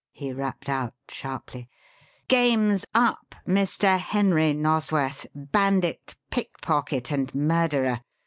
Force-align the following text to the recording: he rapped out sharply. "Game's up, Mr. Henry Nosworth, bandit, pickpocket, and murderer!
he 0.13 0.33
rapped 0.33 0.67
out 0.67 0.95
sharply. 1.07 1.69
"Game's 2.27 2.85
up, 2.91 3.35
Mr. 3.47 3.99
Henry 3.99 4.51
Nosworth, 4.51 5.27
bandit, 5.35 6.15
pickpocket, 6.31 7.11
and 7.11 7.31
murderer! 7.35 8.01